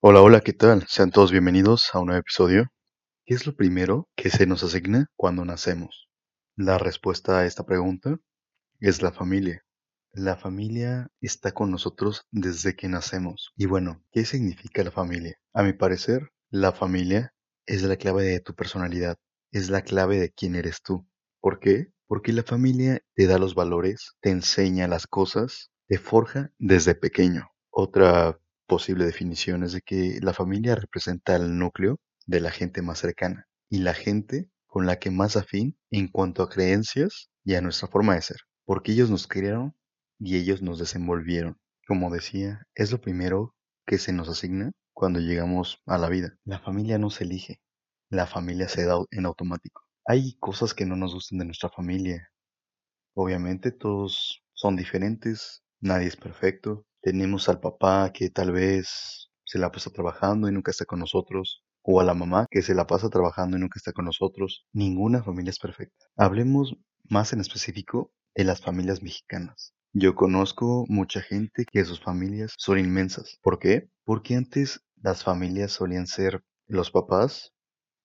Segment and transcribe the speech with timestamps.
[0.00, 0.86] Hola, hola, ¿qué tal?
[0.88, 2.66] Sean todos bienvenidos a un nuevo episodio.
[3.24, 6.10] ¿Qué es lo primero que se nos asigna cuando nacemos?
[6.54, 8.18] La respuesta a esta pregunta
[8.78, 9.64] es la familia.
[10.12, 13.52] La familia está con nosotros desde que nacemos.
[13.56, 15.38] Y bueno, ¿qué significa la familia?
[15.54, 17.32] A mi parecer, la familia
[17.64, 19.16] es la clave de tu personalidad,
[19.50, 21.08] es la clave de quién eres tú.
[21.40, 21.90] ¿Por qué?
[22.06, 27.48] Porque la familia te da los valores, te enseña las cosas, te forja desde pequeño.
[27.70, 32.98] Otra posible definición es de que la familia representa el núcleo de la gente más
[32.98, 37.60] cercana y la gente con la que más afín en cuanto a creencias y a
[37.60, 39.74] nuestra forma de ser, porque ellos nos criaron
[40.18, 41.56] y ellos nos desenvolvieron.
[41.86, 43.54] Como decía, es lo primero
[43.86, 46.36] que se nos asigna cuando llegamos a la vida.
[46.44, 47.60] La familia no se elige,
[48.10, 49.82] la familia se da en automático.
[50.04, 52.30] Hay cosas que no nos gustan de nuestra familia.
[53.14, 56.86] Obviamente todos son diferentes, nadie es perfecto.
[57.06, 61.62] Tenemos al papá que tal vez se la pasa trabajando y nunca está con nosotros,
[61.82, 64.66] o a la mamá que se la pasa trabajando y nunca está con nosotros.
[64.72, 66.04] Ninguna familia es perfecta.
[66.16, 66.74] Hablemos
[67.08, 69.72] más en específico de las familias mexicanas.
[69.92, 73.38] Yo conozco mucha gente que sus familias son inmensas.
[73.40, 73.88] ¿Por qué?
[74.02, 77.52] Porque antes las familias solían ser los papás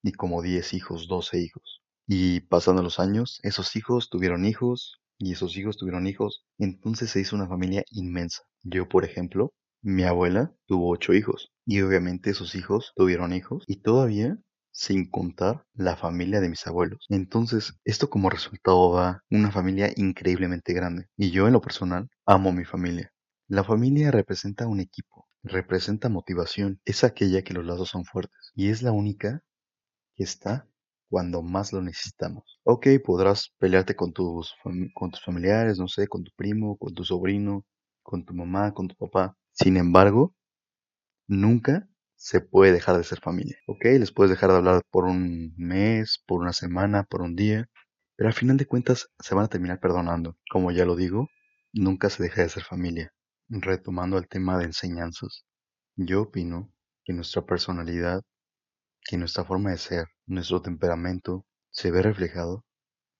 [0.03, 1.81] y como 10 hijos, 12 hijos.
[2.05, 6.45] Y pasando los años, esos hijos tuvieron hijos y esos hijos tuvieron hijos.
[6.57, 8.43] Entonces se hizo una familia inmensa.
[8.63, 13.81] Yo, por ejemplo, mi abuela tuvo ocho hijos y obviamente sus hijos tuvieron hijos y
[13.81, 14.37] todavía
[14.71, 17.05] sin contar la familia de mis abuelos.
[17.09, 21.07] Entonces, esto como resultado da una familia increíblemente grande.
[21.17, 23.11] Y yo en lo personal amo mi familia.
[23.47, 28.69] La familia representa un equipo, representa motivación, es aquella que los lazos son fuertes y
[28.69, 29.41] es la única
[30.15, 30.67] que está
[31.11, 32.59] cuando más lo necesitamos.
[32.63, 34.55] Ok, podrás pelearte con tus,
[34.95, 37.65] con tus familiares, no sé, con tu primo, con tu sobrino,
[38.01, 39.35] con tu mamá, con tu papá.
[39.51, 40.33] Sin embargo,
[41.27, 43.57] nunca se puede dejar de ser familia.
[43.67, 47.67] Ok, les puedes dejar de hablar por un mes, por una semana, por un día,
[48.15, 50.37] pero al final de cuentas se van a terminar perdonando.
[50.49, 51.27] Como ya lo digo,
[51.73, 53.11] nunca se deja de ser familia.
[53.49, 55.45] Retomando el tema de enseñanzas,
[55.97, 56.71] yo opino
[57.03, 58.21] que nuestra personalidad,
[59.03, 62.65] que nuestra forma de ser, nuestro temperamento, se ve reflejado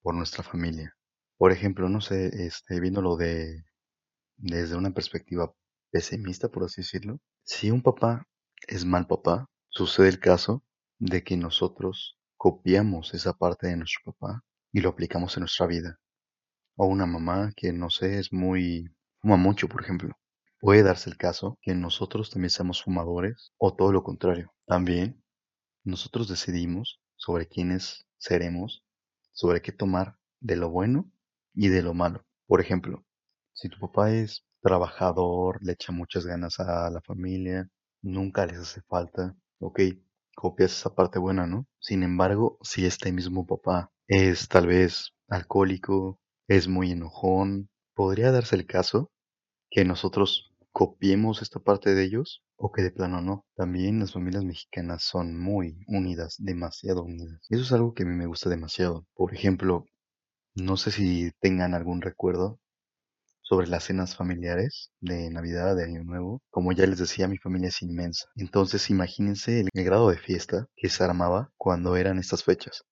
[0.01, 0.95] por nuestra familia.
[1.37, 3.63] Por ejemplo, no sé, este, viéndolo de
[4.37, 5.53] desde una perspectiva
[5.91, 8.27] pesimista, por así decirlo, si un papá
[8.67, 10.63] es mal papá, sucede el caso
[10.99, 15.99] de que nosotros copiamos esa parte de nuestro papá y lo aplicamos en nuestra vida.
[16.75, 18.89] O una mamá que no sé, es muy
[19.21, 20.15] fuma mucho, por ejemplo.
[20.59, 24.53] Puede darse el caso que nosotros también seamos fumadores o todo lo contrario.
[24.65, 25.20] También
[25.83, 28.83] nosotros decidimos sobre quiénes seremos,
[29.31, 31.11] sobre qué tomar de lo bueno
[31.53, 32.25] y de lo malo.
[32.47, 33.05] Por ejemplo,
[33.53, 37.69] si tu papá es trabajador, le echa muchas ganas a la familia,
[38.01, 39.79] nunca les hace falta, ok,
[40.35, 41.67] copias esa parte buena, ¿no?
[41.79, 48.55] Sin embargo, si este mismo papá es tal vez alcohólico, es muy enojón, podría darse
[48.55, 49.11] el caso
[49.69, 53.45] que nosotros copiemos esta parte de ellos o que de plano no.
[53.55, 57.39] También las familias mexicanas son muy unidas, demasiado unidas.
[57.49, 59.05] Eso es algo que a mí me gusta demasiado.
[59.13, 59.85] Por ejemplo,
[60.55, 62.59] no sé si tengan algún recuerdo
[63.41, 66.41] sobre las cenas familiares de Navidad, de Año Nuevo.
[66.49, 68.27] Como ya les decía, mi familia es inmensa.
[68.35, 72.83] Entonces imagínense el, el grado de fiesta que se armaba cuando eran estas fechas.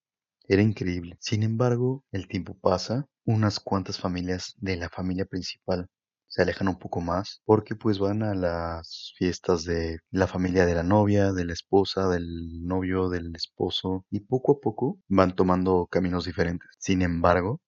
[0.48, 1.16] Era increíble.
[1.22, 5.88] Sin embargo, el tiempo pasa, unas cuantas familias de la familia principal
[6.30, 10.76] se alejan un poco más porque pues van a las fiestas de la familia de
[10.76, 15.88] la novia, de la esposa, del novio, del esposo y poco a poco van tomando
[15.92, 16.70] caminos diferentes.
[16.80, 17.62] Sin embargo,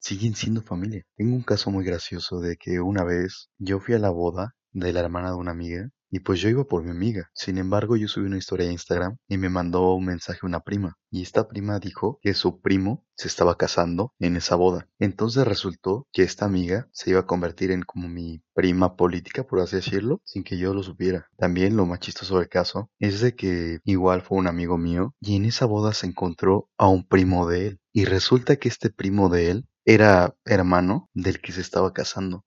[0.00, 1.04] siguen siendo familia.
[1.16, 4.92] Tengo un caso muy gracioso de que una vez yo fui a la boda de
[4.92, 7.30] la hermana de una amiga y pues yo iba por mi amiga.
[7.34, 10.96] Sin embargo, yo subí una historia a Instagram y me mandó un mensaje una prima.
[11.10, 14.88] Y esta prima dijo que su primo se estaba casando en esa boda.
[14.98, 19.60] Entonces resultó que esta amiga se iba a convertir en como mi prima política, por
[19.60, 21.28] así decirlo, sin que yo lo supiera.
[21.36, 25.36] También lo más chistoso del caso es de que igual fue un amigo mío y
[25.36, 27.80] en esa boda se encontró a un primo de él.
[27.92, 32.44] Y resulta que este primo de él era hermano del que se estaba casando.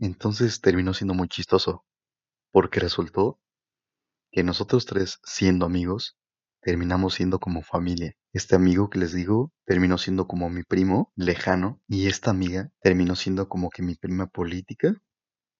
[0.00, 1.84] Entonces terminó siendo muy chistoso,
[2.52, 3.40] porque resultó
[4.30, 6.16] que nosotros tres, siendo amigos,
[6.60, 8.14] terminamos siendo como familia.
[8.32, 13.16] Este amigo que les digo terminó siendo como mi primo lejano y esta amiga terminó
[13.16, 15.00] siendo como que mi prima política.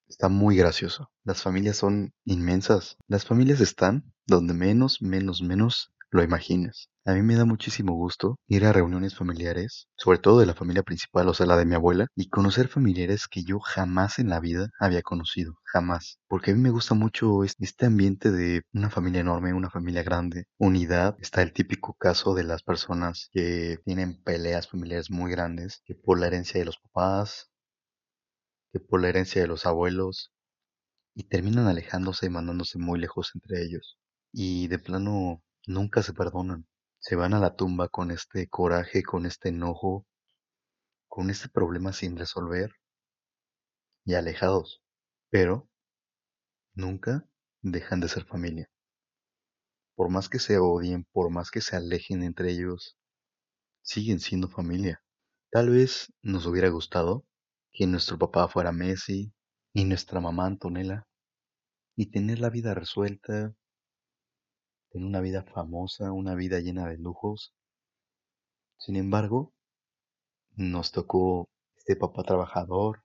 [0.07, 1.11] Está muy gracioso.
[1.23, 2.97] Las familias son inmensas.
[3.07, 6.89] Las familias están donde menos, menos, menos lo imaginas.
[7.05, 10.83] A mí me da muchísimo gusto ir a reuniones familiares, sobre todo de la familia
[10.83, 14.39] principal, o sea, la de mi abuela, y conocer familiares que yo jamás en la
[14.39, 16.19] vida había conocido, jamás.
[16.27, 20.45] Porque a mí me gusta mucho este ambiente de una familia enorme, una familia grande,
[20.57, 21.15] unidad.
[21.19, 26.19] Está el típico caso de las personas que tienen peleas familiares muy grandes, que por
[26.19, 27.49] la herencia de los papás,
[28.71, 30.31] que por la herencia de los abuelos,
[31.15, 33.97] y terminan alejándose y mandándose muy lejos entre ellos.
[34.31, 36.67] Y de plano nunca se perdonan.
[36.97, 40.05] Se van a la tumba con este coraje, con este enojo,
[41.07, 42.71] con este problema sin resolver
[44.03, 44.81] y alejados.
[45.29, 45.69] Pero
[46.73, 47.29] nunca
[47.61, 48.67] dejan de ser familia.
[49.95, 52.97] Por más que se odien, por más que se alejen entre ellos,
[53.83, 55.03] siguen siendo familia.
[55.51, 57.25] Tal vez nos hubiera gustado
[57.71, 59.33] que nuestro papá fuera Messi
[59.73, 61.05] y nuestra mamá Antonella
[61.95, 63.53] y tener la vida resuelta,
[64.89, 67.53] tener una vida famosa, una vida llena de lujos.
[68.77, 69.53] Sin embargo,
[70.55, 73.03] nos tocó este papá trabajador,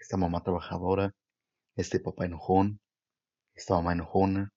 [0.00, 1.14] esta mamá trabajadora,
[1.76, 2.80] este papá enojón,
[3.54, 4.52] esta mamá enojona.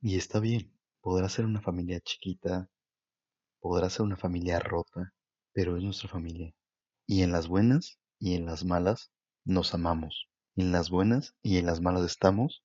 [0.00, 2.68] Y está bien, podrá ser una familia chiquita,
[3.60, 5.12] podrá ser una familia rota,
[5.52, 6.52] pero es nuestra familia.
[7.06, 9.10] Y en las buenas y en las malas
[9.44, 10.28] nos amamos.
[10.56, 12.62] En las buenas y en las malas estamos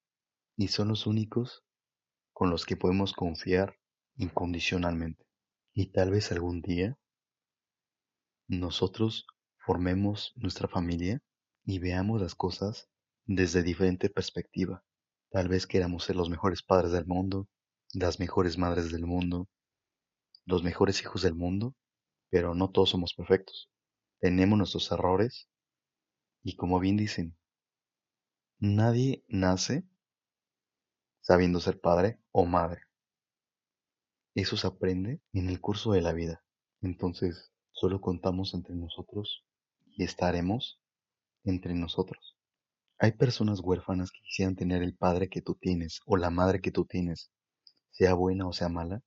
[0.57, 1.63] y son los únicos
[2.37, 3.79] con los que podemos confiar
[4.15, 5.25] incondicionalmente.
[5.73, 6.95] Y tal vez algún día
[8.47, 9.25] nosotros
[9.57, 11.19] formemos nuestra familia
[11.65, 12.91] y veamos las cosas
[13.25, 14.85] desde diferente perspectiva.
[15.31, 17.49] Tal vez queramos ser los mejores padres del mundo,
[17.91, 19.49] las mejores madres del mundo,
[20.45, 21.73] los mejores hijos del mundo,
[22.29, 23.71] pero no todos somos perfectos.
[24.19, 25.49] Tenemos nuestros errores
[26.43, 27.35] y como bien dicen,
[28.59, 29.87] nadie nace
[31.27, 32.81] sabiendo ser padre o madre.
[34.35, 36.43] Eso se aprende en el curso de la vida.
[36.81, 39.43] Entonces, solo contamos entre nosotros
[39.87, 40.79] y estaremos
[41.45, 42.37] entre nosotros.
[42.99, 46.69] Hay personas huérfanas que quisieran tener el padre que tú tienes o la madre que
[46.69, 47.31] tú tienes,
[47.89, 49.01] sea buena o sea mala.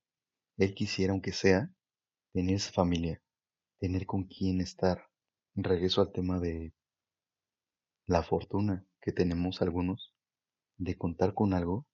[0.57, 1.69] Él quisiera, aunque sea,
[2.33, 3.23] tener esa familia,
[3.79, 5.05] tener con quién estar.
[5.55, 6.73] Regreso al tema de
[8.07, 10.13] la fortuna que tenemos algunos
[10.75, 11.87] de contar con algo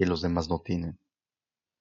[0.00, 0.98] que los demás no tienen.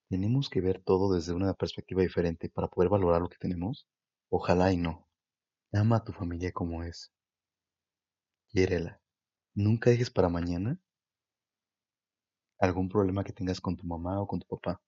[0.10, 3.88] Tenemos que ver todo desde una perspectiva diferente para poder valorar lo que tenemos.
[4.30, 5.08] Ojalá y no.
[5.72, 7.14] Ama a tu familia como es.
[8.50, 9.00] Quiérela.
[9.56, 10.78] Nunca dejes para mañana
[12.60, 14.82] algún problema que tengas con tu mamá o con tu papá.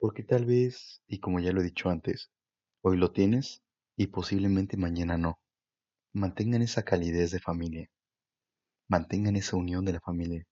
[0.00, 2.28] Porque tal vez, y como ya lo he dicho antes,
[2.82, 3.62] hoy lo tienes
[3.96, 5.38] y posiblemente mañana no.
[6.12, 7.88] Mantengan esa calidez de familia.
[8.88, 10.44] Mantengan esa unión de la familia.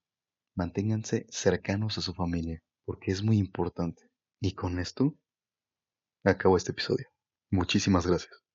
[0.57, 4.09] Manténganse cercanos a su familia, porque es muy importante.
[4.41, 5.15] Y con esto
[6.23, 7.07] acabo este episodio.
[7.51, 8.46] Muchísimas gracias.